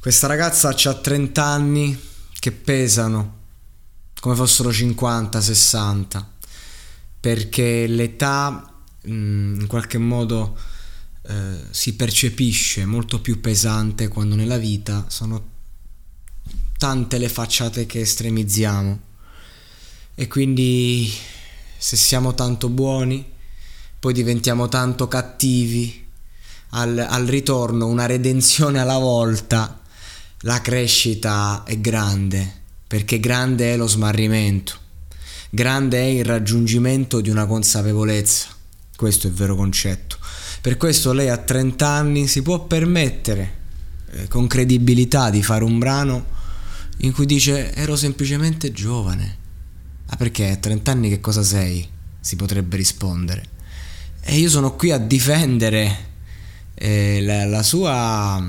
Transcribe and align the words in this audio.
Questa 0.00 0.26
ragazza 0.26 0.70
ha 0.70 0.94
30 0.94 1.44
anni 1.44 2.00
che 2.38 2.52
pesano 2.52 3.36
come 4.18 4.34
fossero 4.34 4.72
50, 4.72 5.42
60, 5.42 6.32
perché 7.20 7.86
l'età 7.86 8.76
in 9.02 9.66
qualche 9.68 9.98
modo 9.98 10.56
eh, 11.20 11.64
si 11.68 11.96
percepisce 11.96 12.86
molto 12.86 13.20
più 13.20 13.42
pesante 13.42 14.08
quando 14.08 14.36
nella 14.36 14.56
vita 14.56 15.04
sono 15.08 15.48
tante 16.78 17.18
le 17.18 17.28
facciate 17.28 17.84
che 17.84 18.00
estremizziamo. 18.00 19.00
E 20.14 20.28
quindi 20.28 21.12
se 21.76 21.96
siamo 21.96 22.32
tanto 22.32 22.70
buoni 22.70 23.22
poi 23.98 24.14
diventiamo 24.14 24.66
tanto 24.70 25.08
cattivi 25.08 26.08
al, 26.70 26.96
al 26.96 27.26
ritorno 27.26 27.86
una 27.86 28.06
redenzione 28.06 28.80
alla 28.80 28.96
volta 28.96 29.79
la 30.44 30.60
crescita 30.62 31.64
è 31.66 31.78
grande, 31.78 32.50
perché 32.86 33.20
grande 33.20 33.74
è 33.74 33.76
lo 33.76 33.86
smarrimento, 33.86 34.74
grande 35.50 35.98
è 35.98 36.04
il 36.04 36.24
raggiungimento 36.24 37.20
di 37.20 37.28
una 37.28 37.46
consapevolezza. 37.46 38.48
Questo 38.96 39.26
è 39.26 39.30
il 39.30 39.36
vero 39.36 39.54
concetto. 39.56 40.16
Per 40.60 40.76
questo 40.76 41.12
lei 41.12 41.28
a 41.28 41.36
30 41.36 41.86
anni 41.86 42.26
si 42.26 42.42
può 42.42 42.64
permettere 42.64 43.58
eh, 44.10 44.28
con 44.28 44.46
credibilità 44.46 45.30
di 45.30 45.42
fare 45.42 45.64
un 45.64 45.78
brano 45.78 46.26
in 46.98 47.12
cui 47.12 47.26
dice 47.26 47.72
ero 47.74 47.96
semplicemente 47.96 48.72
giovane. 48.72 49.38
Ah 50.06 50.16
perché 50.16 50.50
a 50.50 50.56
30 50.56 50.90
anni 50.90 51.08
che 51.08 51.20
cosa 51.20 51.42
sei? 51.42 51.86
Si 52.18 52.36
potrebbe 52.36 52.76
rispondere. 52.76 53.44
E 54.22 54.36
io 54.36 54.48
sono 54.50 54.74
qui 54.74 54.90
a 54.90 54.98
difendere 54.98 56.08
eh, 56.82 57.20
la, 57.20 57.44
la 57.44 57.62
sua, 57.62 58.42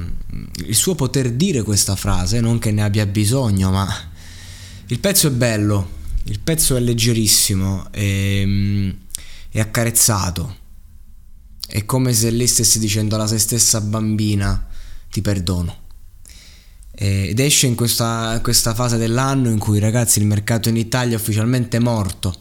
il 0.65 0.75
suo 0.75 0.95
poter 0.95 1.31
dire 1.31 1.63
questa 1.63 1.97
frase, 1.97 2.39
non 2.39 2.59
che 2.59 2.71
ne 2.71 2.81
abbia 2.81 3.05
bisogno, 3.05 3.71
ma 3.71 3.87
il 4.87 4.99
pezzo 4.99 5.27
è 5.27 5.31
bello, 5.31 5.89
il 6.23 6.39
pezzo 6.39 6.77
è 6.77 6.79
leggerissimo, 6.79 7.91
è, 7.91 8.47
è 9.49 9.59
accarezzato, 9.59 10.55
è 11.67 11.83
come 11.83 12.13
se 12.13 12.31
lei 12.31 12.47
stesse 12.47 12.79
dicendo 12.79 13.15
alla 13.15 13.27
se 13.27 13.37
stessa 13.37 13.81
bambina 13.81 14.65
ti 15.11 15.21
perdono. 15.21 15.79
Ed 16.93 17.39
esce 17.39 17.67
in 17.67 17.75
questa, 17.75 18.39
questa 18.41 18.73
fase 18.73 18.95
dell'anno 18.97 19.49
in 19.49 19.57
cui 19.57 19.79
ragazzi 19.79 20.19
il 20.19 20.25
mercato 20.25 20.69
in 20.69 20.77
Italia 20.77 21.17
è 21.17 21.19
ufficialmente 21.19 21.79
morto. 21.79 22.33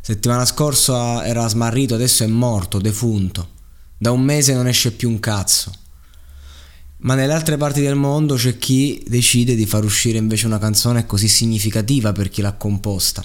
Settimana 0.00 0.44
scorsa 0.44 1.26
era 1.26 1.48
smarrito, 1.48 1.94
adesso 1.94 2.22
è 2.22 2.28
morto, 2.28 2.78
defunto. 2.78 3.54
Da 3.98 4.10
un 4.10 4.22
mese 4.22 4.54
non 4.54 4.66
esce 4.66 4.92
più 4.92 5.08
un 5.08 5.20
cazzo. 5.20 5.72
Ma 6.98 7.14
nelle 7.14 7.32
altre 7.32 7.56
parti 7.56 7.80
del 7.80 7.94
mondo 7.94 8.36
c'è 8.36 8.58
chi 8.58 9.02
decide 9.06 9.54
di 9.54 9.66
far 9.66 9.84
uscire 9.84 10.18
invece 10.18 10.46
una 10.46 10.58
canzone 10.58 11.06
così 11.06 11.28
significativa 11.28 12.12
per 12.12 12.28
chi 12.28 12.40
l'ha 12.40 12.54
composta. 12.54 13.24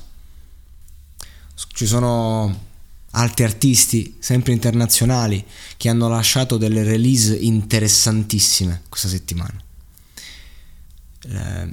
Ci 1.73 1.85
sono 1.85 2.69
altri 3.11 3.43
artisti, 3.43 4.17
sempre 4.19 4.53
internazionali, 4.53 5.43
che 5.77 5.89
hanno 5.89 6.07
lasciato 6.09 6.57
delle 6.57 6.83
release 6.83 7.35
interessantissime 7.35 8.83
questa 8.89 9.07
settimana. 9.07 9.61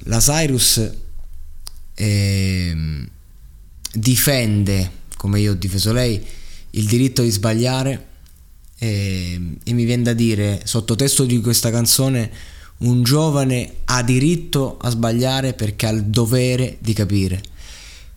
La 0.04 0.18
Cyrus 0.18 0.90
eh, 1.94 3.06
difende, 3.92 4.90
come 5.16 5.40
io 5.40 5.52
ho 5.52 5.54
difeso 5.54 5.92
lei, 5.92 6.24
il 6.70 6.86
diritto 6.86 7.22
di 7.22 7.30
sbagliare 7.30 8.06
e, 8.78 9.56
e 9.62 9.72
mi 9.72 9.84
viene 9.84 10.04
da 10.04 10.12
dire, 10.12 10.60
sottotesto 10.64 11.24
di 11.24 11.40
questa 11.40 11.70
canzone, 11.70 12.30
un 12.78 13.02
giovane 13.02 13.78
ha 13.86 14.02
diritto 14.02 14.78
a 14.80 14.90
sbagliare 14.90 15.52
perché 15.52 15.86
ha 15.86 15.90
il 15.90 16.04
dovere 16.04 16.76
di 16.80 16.92
capire. 16.92 17.42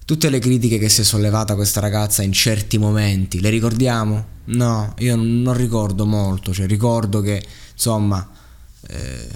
Tutte 0.06 0.30
le 0.30 0.40
critiche 0.40 0.78
che 0.78 0.90
si 0.90 1.02
è 1.02 1.04
sollevata 1.04 1.56
questa 1.56 1.80
ragazza 1.80 2.22
in 2.22 2.32
certi 2.32 2.78
momenti, 2.78 3.40
le 3.40 3.50
ricordiamo? 3.50 4.26
No, 4.46 4.94
io 5.00 5.16
non 5.16 5.54
ricordo 5.56 6.06
molto, 6.06 6.54
cioè 6.54 6.68
ricordo 6.68 7.22
che 7.22 7.44
insomma 7.74 8.30
eh, 8.88 9.28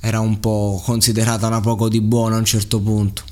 era 0.00 0.20
un 0.20 0.38
po' 0.40 0.80
considerata 0.82 1.46
una 1.46 1.60
poco 1.60 1.88
di 1.88 2.00
buono 2.00 2.36
a 2.36 2.38
un 2.38 2.44
certo 2.44 2.80
punto, 2.80 3.22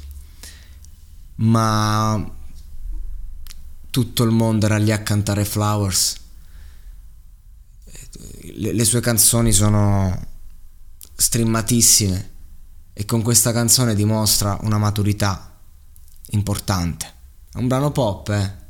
ma 1.36 2.30
tutto 3.90 4.22
il 4.22 4.30
mondo 4.30 4.66
era 4.66 4.76
lì 4.76 4.90
a 4.90 5.02
cantare 5.02 5.44
Flowers 5.44 6.16
le, 8.58 8.72
le 8.72 8.84
sue 8.84 9.00
canzoni 9.00 9.52
sono 9.52 10.26
streamatissime 11.14 12.30
e 12.92 13.04
con 13.04 13.22
questa 13.22 13.52
canzone 13.52 13.94
dimostra 13.94 14.58
una 14.62 14.78
maturità 14.78 15.56
importante. 16.30 17.12
È 17.52 17.58
un 17.58 17.68
brano 17.68 17.90
pop, 17.90 18.28
eh. 18.30 18.66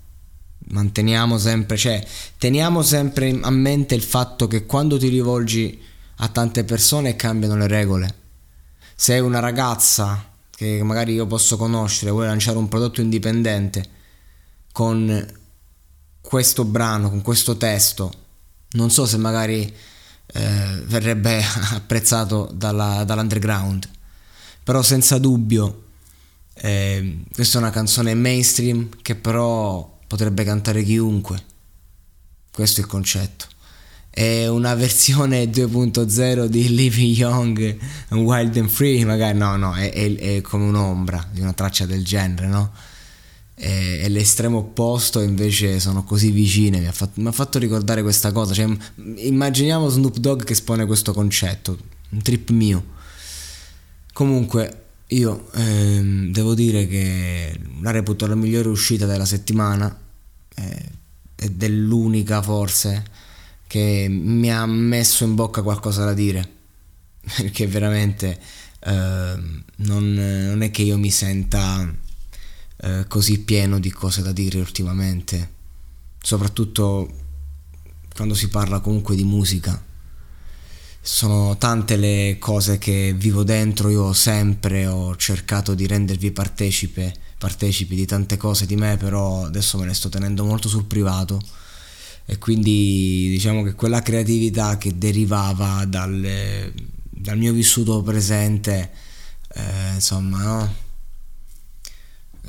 Manteniamo 0.70 1.38
sempre, 1.38 1.78
cioè, 1.78 2.06
teniamo 2.36 2.82
sempre 2.82 3.38
a 3.40 3.50
mente 3.50 3.94
il 3.94 4.02
fatto 4.02 4.46
che 4.46 4.66
quando 4.66 4.98
ti 4.98 5.08
rivolgi 5.08 5.80
a 6.16 6.28
tante 6.28 6.64
persone 6.64 7.16
cambiano 7.16 7.56
le 7.56 7.66
regole. 7.66 8.14
Se 8.94 9.18
una 9.18 9.38
ragazza 9.38 10.26
che 10.50 10.82
magari 10.82 11.14
io 11.14 11.26
posso 11.26 11.56
conoscere 11.56 12.10
vuole 12.10 12.26
lanciare 12.26 12.58
un 12.58 12.68
prodotto 12.68 13.00
indipendente 13.00 13.96
con 14.72 15.36
questo 16.20 16.64
brano, 16.64 17.08
con 17.08 17.22
questo 17.22 17.56
testo, 17.56 18.12
non 18.72 18.90
so 18.90 19.06
se 19.06 19.16
magari 19.16 19.72
eh, 20.32 20.82
verrebbe 20.86 21.42
apprezzato 21.72 22.50
dalla, 22.52 23.04
dall'underground, 23.04 23.88
però 24.62 24.82
senza 24.82 25.18
dubbio 25.18 25.84
eh, 26.60 27.24
questa 27.32 27.58
è 27.58 27.60
una 27.60 27.70
canzone 27.70 28.14
mainstream 28.14 28.88
che 29.02 29.14
però 29.14 29.98
potrebbe 30.06 30.42
cantare 30.44 30.82
chiunque, 30.82 31.40
questo 32.52 32.80
è 32.80 32.84
il 32.84 32.88
concetto. 32.88 33.46
È 34.10 34.48
una 34.48 34.74
versione 34.74 35.44
2.0 35.50 36.46
di 36.46 36.74
Living 36.74 37.16
Young 37.16 37.78
Wild 38.10 38.56
and 38.56 38.68
Free, 38.68 39.04
magari 39.04 39.38
no, 39.38 39.56
no, 39.56 39.74
è, 39.74 39.92
è, 39.92 40.14
è 40.16 40.40
come 40.40 40.64
un'ombra 40.64 41.28
di 41.30 41.40
una 41.40 41.52
traccia 41.52 41.86
del 41.86 42.04
genere, 42.04 42.48
no? 42.48 42.72
E, 43.60 43.98
e 44.02 44.08
l'estremo 44.08 44.58
opposto 44.58 45.20
invece 45.20 45.80
sono 45.80 46.04
così 46.04 46.30
vicine, 46.30 46.78
mi 46.78 46.86
ha 46.86 46.92
fatto, 46.92 47.20
mi 47.20 47.26
ha 47.26 47.32
fatto 47.32 47.58
ricordare 47.58 48.02
questa 48.02 48.30
cosa, 48.30 48.54
cioè, 48.54 48.68
immaginiamo 49.16 49.88
Snoop 49.88 50.16
Dogg 50.18 50.44
che 50.44 50.52
espone 50.52 50.86
questo 50.86 51.12
concetto, 51.12 51.76
un 52.10 52.22
trip 52.22 52.50
mio. 52.50 52.96
Comunque, 54.12 54.84
io 55.08 55.50
ehm, 55.54 56.30
devo 56.30 56.54
dire 56.54 56.86
che 56.86 57.58
la 57.80 57.90
reputo 57.90 58.26
la 58.26 58.34
migliore 58.34 58.68
uscita 58.68 59.06
della 59.06 59.24
settimana 59.24 59.96
eh, 60.54 60.84
ed 61.34 61.62
è 61.62 61.68
l'unica 61.68 62.42
forse 62.42 63.04
che 63.66 64.06
mi 64.08 64.52
ha 64.52 64.66
messo 64.66 65.24
in 65.24 65.34
bocca 65.34 65.62
qualcosa 65.62 66.04
da 66.04 66.12
dire 66.12 66.46
perché 67.36 67.66
veramente 67.66 68.38
eh, 68.80 69.38
non, 69.76 70.14
non, 70.14 70.62
è 70.62 70.70
che 70.70 70.82
io 70.82 70.98
mi 70.98 71.10
senta 71.10 71.90
eh, 72.80 73.04
così 73.08 73.40
pieno 73.40 73.78
di 73.78 73.90
cose 73.90 74.22
da 74.22 74.32
dire 74.32 74.58
ultimamente. 74.58 75.56
Soprattutto 76.20 77.26
quando 78.18 78.34
si 78.34 78.48
parla 78.48 78.80
comunque 78.80 79.14
di 79.14 79.22
musica. 79.22 79.80
Sono 81.00 81.56
tante 81.56 81.96
le 81.96 82.36
cose 82.40 82.76
che 82.78 83.14
vivo 83.16 83.44
dentro, 83.44 83.90
io 83.90 84.12
sempre 84.12 84.86
ho 84.86 85.14
cercato 85.14 85.72
di 85.74 85.86
rendervi 85.86 86.32
partecipe, 86.32 87.14
partecipi 87.38 87.94
di 87.94 88.06
tante 88.06 88.36
cose 88.36 88.66
di 88.66 88.74
me, 88.74 88.96
però 88.96 89.44
adesso 89.44 89.78
me 89.78 89.86
ne 89.86 89.94
sto 89.94 90.08
tenendo 90.08 90.44
molto 90.44 90.68
sul 90.68 90.86
privato. 90.86 91.40
E 92.26 92.38
quindi 92.38 93.28
diciamo 93.30 93.62
che 93.62 93.74
quella 93.74 94.02
creatività 94.02 94.76
che 94.76 94.98
derivava 94.98 95.84
dal, 95.86 96.72
dal 97.08 97.38
mio 97.38 97.52
vissuto 97.52 98.02
presente, 98.02 98.90
eh, 99.54 99.94
insomma, 99.94 100.42
no? 100.42 100.74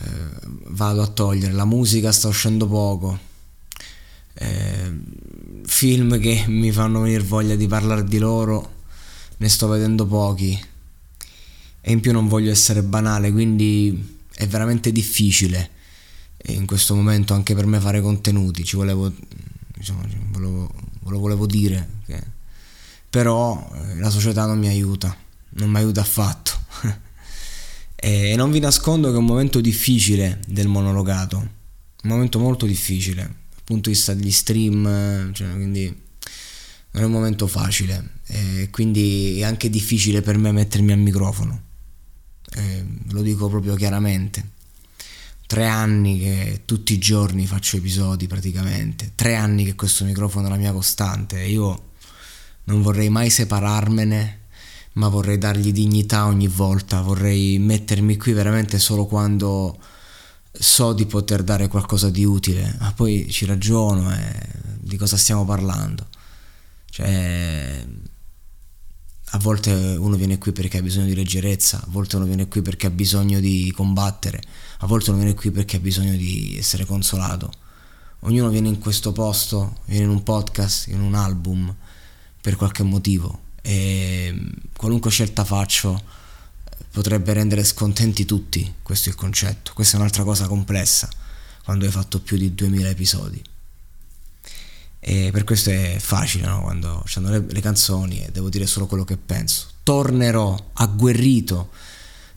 Eh, 0.02 0.48
vado 0.68 1.02
a 1.02 1.08
togliere, 1.08 1.54
la 1.54 1.66
musica 1.66 2.12
sta 2.12 2.28
uscendo 2.28 2.68
poco. 2.68 3.28
Eh, 4.34 4.98
film 5.66 6.20
che 6.20 6.46
mi 6.48 6.72
fanno 6.72 7.02
venire 7.02 7.24
voglia 7.24 7.56
di 7.56 7.68
parlare 7.68 8.04
di 8.04 8.18
loro, 8.18 8.76
ne 9.38 9.50
sto 9.50 9.68
vedendo 9.68 10.06
pochi. 10.06 10.60
E 11.82 11.92
in 11.92 12.00
più 12.00 12.12
non 12.12 12.28
voglio 12.28 12.52
essere 12.52 12.84
banale, 12.84 13.32
quindi 13.32 14.18
è 14.34 14.48
veramente 14.48 14.92
difficile 14.92 15.72
in 16.46 16.66
questo 16.66 16.96
momento 16.96 17.34
anche 17.34 17.54
per 17.54 17.66
me 17.66 17.80
fare 17.80 18.02
contenuti. 18.02 18.64
Ci 18.64 18.76
volevo, 18.76 19.12
diciamo, 19.74 20.02
ve 20.02 20.40
lo 20.40 21.20
volevo 21.20 21.46
dire. 21.46 21.88
Che... 22.06 22.22
Però 23.10 23.70
eh, 23.74 23.96
la 23.98 24.10
società 24.10 24.46
non 24.46 24.60
mi 24.60 24.68
aiuta, 24.68 25.16
non 25.52 25.70
mi 25.70 25.78
aiuta 25.78 26.02
affatto. 26.02 26.52
e 28.02 28.36
non 28.36 28.52
vi 28.52 28.60
nascondo 28.60 29.10
che 29.10 29.16
è 29.16 29.20
un 29.20 29.26
momento 29.26 29.62
difficile 29.62 30.40
del 30.48 30.68
monologato, 30.68 31.38
un 31.38 32.10
momento 32.10 32.40
molto 32.40 32.66
difficile 32.66 33.48
punto 33.70 33.90
di 33.90 33.96
vista 33.96 34.16
degli 34.16 34.32
stream, 34.32 35.32
cioè, 35.32 35.52
quindi 35.54 35.86
non 36.92 37.04
è 37.04 37.06
un 37.06 37.12
momento 37.12 37.46
facile 37.46 38.14
e 38.26 38.70
quindi 38.72 39.40
è 39.40 39.44
anche 39.44 39.70
difficile 39.70 40.24
per 40.24 40.40
me 40.40 40.52
mettermi 40.52 40.92
al 40.92 40.98
microfono, 40.98 41.62
e 42.52 42.84
lo 43.12 43.22
dico 43.22 43.48
proprio 43.48 43.76
chiaramente. 43.76 44.58
Tre 45.46 45.68
anni 45.68 46.20
che 46.20 46.62
tutti 46.66 46.94
i 46.94 46.98
giorni 46.98 47.46
faccio 47.46 47.78
episodi 47.78 48.26
praticamente, 48.26 49.12
tre 49.14 49.36
anni 49.36 49.66
che 49.66 49.76
questo 49.76 50.04
microfono 50.04 50.48
è 50.48 50.50
la 50.50 50.58
mia 50.58 50.72
costante 50.72 51.44
io 51.44 51.92
non 52.66 52.82
vorrei 52.82 53.10
mai 53.10 53.30
separarmene 53.30 54.40
ma 54.94 55.08
vorrei 55.08 55.38
dargli 55.38 55.72
dignità 55.72 56.26
ogni 56.26 56.48
volta, 56.48 57.02
vorrei 57.02 57.60
mettermi 57.60 58.18
qui 58.18 58.34
veramente 58.34 58.80
solo 58.80 59.06
quando 59.06 59.78
so 60.52 60.94
di 60.94 61.06
poter 61.06 61.44
dare 61.44 61.68
qualcosa 61.68 62.10
di 62.10 62.26
utile, 62.26 62.76
ma 62.80 62.92
poi 62.94 63.30
ci 63.30 63.46
ragiono 63.46 64.12
e 64.14 64.48
di 64.80 64.98
cosa 64.98 65.16
stiamo 65.16 65.46
parlando. 65.46 66.08
Cioè, 66.90 67.86
a 69.34 69.38
volte 69.38 69.72
uno 69.72 70.16
viene 70.16 70.38
qui 70.40 70.52
perché 70.52 70.80
ha 70.80 70.82
bisogno 70.82 71.06
di 71.06 71.16
leggerezza, 71.16 71.78
a 71.78 71.88
volte 71.90 72.16
uno 72.16 72.26
viene 72.26 72.48
qui 72.48 72.62
perché 72.62 72.88
ha 72.88 72.90
bisogno 72.90 73.40
di 73.40 73.72
combattere, 73.76 74.42
a 74.80 74.88
volte 74.88 75.12
uno 75.12 75.20
viene 75.20 75.36
qui 75.36 75.52
perché 75.52 75.78
ha 75.78 75.80
bisogno 75.80 76.16
di 76.16 76.56
essere 76.58 76.86
consolato. 76.86 77.52
Ognuno 78.22 78.50
viene 78.50 78.68
in 78.68 78.80
questo 78.80 79.12
posto, 79.12 79.78
viene 79.86 80.06
in 80.06 80.10
un 80.10 80.24
podcast, 80.24 80.88
in 80.88 81.00
un 81.00 81.14
album, 81.14 81.74
per 82.42 82.56
qualche 82.56 82.84
motivo. 82.84 83.48
E 83.62 84.52
qualunque 84.76 85.12
scelta 85.12 85.44
faccio, 85.44 86.02
potrebbe 86.92 87.34
rendere 87.34 87.64
scontenti 87.64 88.26
tutti, 88.26 88.74
questo 88.82 89.10
è 89.10 89.12
il 89.12 89.18
concetto. 89.18 89.72
Questa 89.74 89.98
è 89.98 90.00
un'altra 90.00 90.24
cosa 90.24 90.48
complessa 90.48 91.10
quando 91.64 91.86
hai 91.86 91.92
fatto 91.92 92.20
più 92.20 92.38
di 92.38 92.54
2000 92.56 92.90
episodi. 92.90 93.42
E 95.02 95.30
per 95.32 95.44
questo 95.44 95.70
è 95.70 95.98
facile, 96.00 96.46
no? 96.46 96.62
Quando 96.62 97.04
c'hanno 97.06 97.30
le, 97.30 97.46
le 97.48 97.62
canzoni 97.62 98.26
e 98.26 98.32
devo 98.32 98.50
dire 98.50 98.68
solo 98.68 98.86
quello 98.86 99.06
che 99.06 99.18
penso. 99.18 99.68
Tornerò 99.84 100.72
agguerrito, 100.74 101.70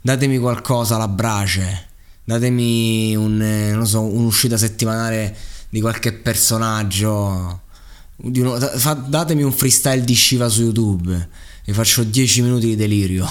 datemi 0.01 0.39
qualcosa 0.39 0.95
alla 0.95 1.09
brace, 1.09 1.89
datemi 2.25 3.17
un, 3.17 3.83
so, 3.85 4.03
un'uscita 4.03 4.57
settimanale 4.57 5.37
di 5.69 5.81
qualche 5.81 6.13
personaggio, 6.13 7.62
uno, 8.23 8.59
datemi 9.09 9.43
un 9.43 9.53
freestyle 9.53 10.05
di 10.05 10.15
Shiva 10.15 10.49
su 10.49 10.63
YouTube, 10.63 11.29
vi 11.65 11.73
faccio 11.73 12.05
10 12.05 12.43
minuti 12.43 12.67
di 12.67 12.77
delirio. 12.77 13.29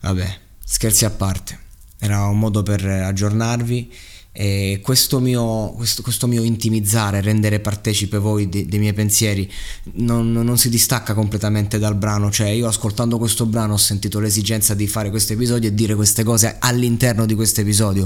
Vabbè, 0.00 0.38
scherzi 0.64 1.04
a 1.04 1.10
parte, 1.10 1.58
era 1.98 2.24
un 2.26 2.38
modo 2.38 2.62
per 2.62 2.84
aggiornarvi. 2.84 3.92
E 4.38 4.80
questo 4.82 5.18
mio, 5.18 5.70
questo, 5.70 6.02
questo 6.02 6.26
mio 6.26 6.42
intimizzare, 6.42 7.22
rendere 7.22 7.58
partecipe 7.58 8.18
voi 8.18 8.50
dei, 8.50 8.66
dei 8.66 8.78
miei 8.78 8.92
pensieri 8.92 9.50
non, 9.94 10.30
non, 10.30 10.58
si 10.58 10.68
distacca 10.68 11.14
completamente 11.14 11.78
dal 11.78 11.94
brano, 11.94 12.30
cioè 12.30 12.48
io 12.48 12.66
ascoltando 12.68 13.16
questo 13.16 13.46
brano 13.46 13.72
ho 13.72 13.78
sentito 13.78 14.20
l'esigenza 14.20 14.74
di 14.74 14.86
fare 14.88 15.08
questo 15.08 15.32
episodio 15.32 15.70
e 15.70 15.74
dire 15.74 15.94
queste 15.94 16.22
cose 16.22 16.56
all'interno 16.58 17.24
di 17.24 17.34
questo 17.34 17.62
episodio. 17.62 18.04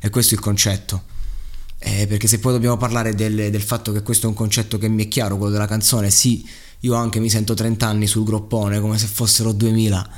E 0.00 0.08
questo 0.08 0.32
è 0.32 0.38
il 0.38 0.42
concetto. 0.42 1.02
Eh, 1.78 2.06
perché 2.06 2.26
se 2.26 2.38
poi 2.38 2.52
dobbiamo 2.52 2.76
parlare 2.76 3.14
del, 3.14 3.50
del 3.50 3.62
fatto 3.62 3.92
che 3.92 4.02
questo 4.02 4.26
è 4.26 4.28
un 4.28 4.34
concetto 4.34 4.78
che 4.78 4.88
mi 4.88 5.04
è 5.04 5.08
chiaro, 5.08 5.36
quello 5.36 5.52
della 5.52 5.66
canzone, 5.66 6.10
sì, 6.10 6.46
io 6.80 6.94
anche 6.94 7.20
mi 7.20 7.28
sento 7.28 7.54
30 7.54 7.86
anni 7.86 8.06
sul 8.06 8.24
groppone 8.24 8.80
come 8.80 8.98
se 8.98 9.06
fossero 9.06 9.52
2000 9.52 10.08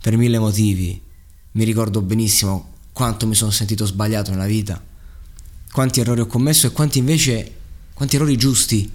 per 0.00 0.16
mille 0.16 0.38
motivi. 0.38 1.00
Mi 1.52 1.64
ricordo 1.64 2.00
benissimo 2.00 2.70
quanto 2.92 3.26
mi 3.26 3.34
sono 3.34 3.50
sentito 3.50 3.84
sbagliato 3.84 4.30
nella 4.30 4.46
vita, 4.46 4.82
quanti 5.70 6.00
errori 6.00 6.20
ho 6.20 6.26
commesso 6.26 6.66
e 6.66 6.72
quanti 6.72 6.98
invece, 6.98 7.52
quanti 7.94 8.16
errori 8.16 8.36
giusti. 8.36 8.90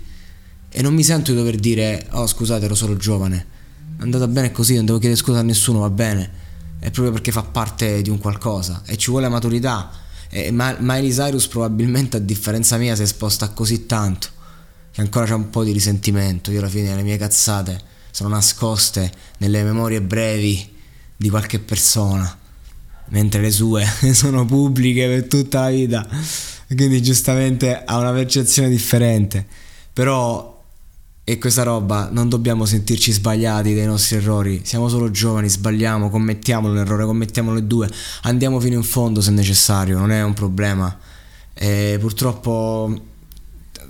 E 0.70 0.82
non 0.82 0.94
mi 0.94 1.04
sento 1.04 1.32
di 1.32 1.38
dover 1.38 1.56
dire, 1.56 2.08
oh 2.12 2.28
scusate 2.28 2.66
ero 2.66 2.76
solo 2.76 2.98
giovane, 2.98 3.46
è 3.98 4.02
andata 4.02 4.28
bene 4.28 4.52
così, 4.52 4.76
non 4.76 4.86
devo 4.86 5.00
chiedere 5.00 5.20
scusa 5.20 5.40
a 5.40 5.44
nessuno, 5.44 5.80
va 5.80 5.90
bene. 5.90 6.46
È 6.80 6.92
proprio 6.92 7.12
perché 7.12 7.32
fa 7.32 7.42
parte 7.42 8.04
di 8.04 8.10
un 8.10 8.20
qualcosa 8.20 8.84
e 8.86 8.96
ci 8.98 9.10
vuole 9.10 9.28
maturità. 9.28 9.90
E 10.30 10.52
Miley 10.52 11.12
Cyrus 11.12 11.48
probabilmente 11.48 12.18
a 12.18 12.20
differenza 12.20 12.78
mia 12.78 12.96
si 12.96 13.02
è 13.02 13.06
esposta 13.06 13.50
così 13.50 13.86
tanto 13.86 14.36
che 14.98 15.02
ancora 15.02 15.26
c'è 15.26 15.34
un 15.34 15.52
po' 15.52 15.64
di 15.64 15.72
risentimento. 15.72 16.50
Io 16.50 16.58
alla 16.58 16.70
fine 16.70 16.96
le 16.96 17.04
mie 17.04 17.18
cazzate 17.18 17.80
sono 18.10 18.30
nascoste 18.30 19.12
nelle 19.38 19.62
memorie 19.62 20.02
brevi 20.02 20.74
di 21.16 21.30
qualche 21.30 21.60
persona, 21.60 22.36
mentre 23.10 23.42
le 23.42 23.52
sue 23.52 23.86
sono 24.14 24.44
pubbliche 24.46 25.08
per 25.08 25.28
tutta 25.28 25.62
la 25.62 25.70
vita, 25.70 26.08
quindi 26.68 27.04
giustamente 27.04 27.84
ha 27.84 27.98
una 27.98 28.12
percezione 28.12 28.70
differente. 28.70 29.46
Però 29.94 30.57
e 31.30 31.38
questa 31.40 31.64
roba 31.64 32.08
non 32.10 32.30
dobbiamo 32.30 32.64
sentirci 32.64 33.12
sbagliati 33.12 33.76
dai 33.76 33.86
nostri 33.86 34.16
errori, 34.16 34.62
siamo 34.64 34.88
solo 34.88 35.12
giovani, 35.12 35.50
sbagliamo, 35.50 36.10
commettiamo 36.10 36.72
l'errore, 36.72 37.04
commettiamo 37.04 37.54
le 37.54 37.68
due, 37.68 37.90
andiamo 38.22 38.62
fino 38.62 38.76
in 38.76 38.84
fondo 38.84 39.20
se 39.20 39.32
necessario, 39.32 39.98
non 40.00 40.12
è 40.12 40.24
un 40.24 40.32
problema. 40.32 40.98
E 41.54 41.98
purtroppo 42.00 43.08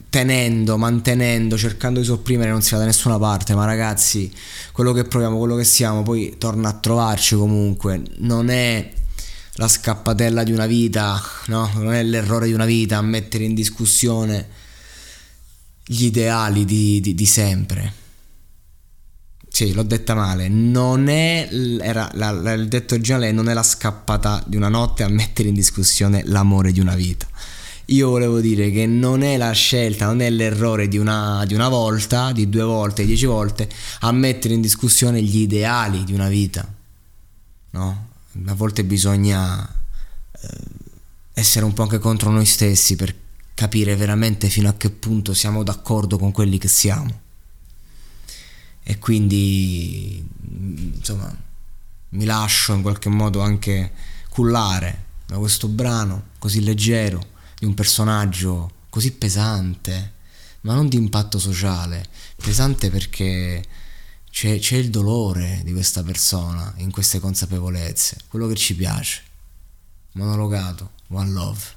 tenendo, 0.09 0.77
mantenendo, 0.77 1.59
cercando 1.59 1.99
di 1.99 2.07
sopprimere 2.07 2.49
non 2.49 2.63
si 2.63 2.71
va 2.71 2.79
da 2.79 2.85
nessuna 2.85 3.19
parte, 3.19 3.53
ma 3.53 3.65
ragazzi, 3.65 4.33
quello 4.71 4.91
che 4.91 5.03
proviamo, 5.03 5.37
quello 5.37 5.57
che 5.57 5.63
siamo, 5.63 6.01
poi 6.01 6.37
torna 6.39 6.69
a 6.69 6.73
trovarci 6.73 7.35
comunque, 7.35 8.01
non 8.17 8.49
è 8.49 8.93
la 9.57 9.67
scappatella 9.67 10.41
di 10.41 10.53
una 10.53 10.65
vita, 10.65 11.21
no? 11.49 11.69
Non 11.75 11.93
è 11.93 12.01
l'errore 12.01 12.47
di 12.47 12.53
una 12.53 12.65
vita 12.65 12.97
a 12.97 13.03
mettere 13.03 13.43
in 13.43 13.53
discussione 13.53 14.65
gli 15.87 16.05
ideali 16.05 16.65
di, 16.65 16.99
di, 16.99 17.15
di 17.15 17.25
sempre. 17.25 17.93
Sì, 19.49 19.73
l'ho 19.73 19.83
detta 19.83 20.13
male. 20.13 20.49
Non 20.49 21.07
è. 21.07 21.49
Era, 21.81 22.11
la, 22.13 22.31
la, 22.31 22.51
il 22.51 22.67
detto 22.67 22.93
originale 22.93 23.31
non 23.31 23.49
è 23.49 23.53
la 23.53 23.63
scappata 23.63 24.43
di 24.45 24.57
una 24.57 24.67
notte 24.67 25.03
a 25.03 25.07
mettere 25.07 25.47
in 25.47 25.55
discussione 25.55 26.23
l'amore 26.25 26.71
di 26.71 26.79
una 26.79 26.93
vita. 26.93 27.25
Io 27.85 28.09
volevo 28.09 28.41
dire 28.41 28.69
che 28.69 28.85
non 28.85 29.23
è 29.23 29.37
la 29.37 29.51
scelta, 29.53 30.05
non 30.07 30.19
è 30.19 30.29
l'errore 30.29 30.89
di 30.89 30.97
una, 30.97 31.45
di 31.47 31.53
una 31.53 31.69
volta, 31.69 32.33
di 32.33 32.49
due 32.49 32.63
volte, 32.63 33.03
di 33.03 33.07
dieci 33.07 33.25
volte, 33.25 33.69
a 34.01 34.11
mettere 34.11 34.53
in 34.53 34.61
discussione 34.61 35.21
gli 35.21 35.37
ideali 35.37 36.03
di 36.03 36.13
una 36.13 36.27
vita. 36.27 36.67
No? 37.69 38.07
A 38.45 38.53
volte 38.53 38.83
bisogna 38.83 39.65
eh, 39.65 40.47
essere 41.33 41.63
un 41.63 41.73
po' 41.73 41.83
anche 41.83 41.99
contro 41.99 42.29
noi 42.29 42.45
stessi 42.45 42.97
per 42.97 43.15
capire 43.57 43.95
veramente 43.95 44.49
fino 44.49 44.69
a 44.69 44.75
che 44.75 44.91
punto 44.91 45.33
siamo 45.33 45.63
d'accordo 45.63 46.19
con 46.19 46.31
quelli 46.31 46.59
che 46.59 46.67
siamo. 46.67 47.21
e 48.83 48.99
quindi 48.99 50.23
insomma 50.95 51.35
mi 52.09 52.23
lascio 52.23 52.73
in 52.73 52.83
qualche 52.83 53.09
modo 53.09 53.41
anche 53.41 53.93
cullare 54.29 55.05
da 55.25 55.39
questo 55.39 55.67
brano 55.67 56.27
così 56.37 56.61
leggero 56.61 57.19
di 57.57 57.65
un 57.65 57.73
personaggio 57.73 58.71
così 58.89 59.11
pesante 59.13 60.13
ma 60.61 60.75
non 60.75 60.87
di 60.87 60.97
impatto 60.97 61.39
sociale 61.39 62.05
pesante 62.35 62.91
perché 62.91 63.65
c'è, 64.29 64.59
c'è 64.59 64.75
il 64.75 64.91
dolore 64.91 65.61
di 65.63 65.73
questa 65.73 66.03
persona 66.03 66.71
in 66.77 66.91
queste 66.91 67.19
consapevolezze 67.19 68.17
quello 68.27 68.45
che 68.47 68.55
ci 68.55 68.75
piace 68.75 69.23
monologato 70.11 70.91
one 71.07 71.31
love 71.31 71.76